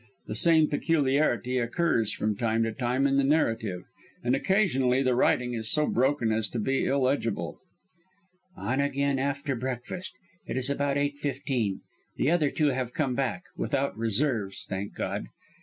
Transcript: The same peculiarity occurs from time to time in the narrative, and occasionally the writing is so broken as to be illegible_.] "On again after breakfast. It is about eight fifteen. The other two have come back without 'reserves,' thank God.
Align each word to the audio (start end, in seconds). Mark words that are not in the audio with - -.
The 0.25 0.33
same 0.33 0.67
peculiarity 0.67 1.59
occurs 1.59 2.11
from 2.11 2.35
time 2.35 2.63
to 2.63 2.71
time 2.71 3.05
in 3.05 3.17
the 3.17 3.23
narrative, 3.23 3.83
and 4.23 4.35
occasionally 4.35 5.03
the 5.03 5.13
writing 5.13 5.53
is 5.53 5.69
so 5.69 5.85
broken 5.85 6.31
as 6.31 6.47
to 6.49 6.59
be 6.59 6.85
illegible_.] 6.85 7.57
"On 8.57 8.79
again 8.79 9.19
after 9.19 9.55
breakfast. 9.55 10.15
It 10.47 10.57
is 10.57 10.71
about 10.71 10.97
eight 10.97 11.19
fifteen. 11.19 11.81
The 12.17 12.31
other 12.31 12.49
two 12.49 12.69
have 12.69 12.95
come 12.95 13.13
back 13.13 13.43
without 13.55 13.95
'reserves,' 13.95 14.65
thank 14.67 14.95
God. 14.95 15.27